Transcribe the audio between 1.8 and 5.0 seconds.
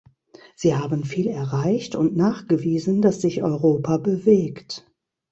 und nachgewiesen, dass sich Europa bewegt.